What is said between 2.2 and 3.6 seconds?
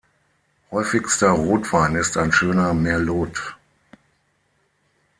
schöner Merlot.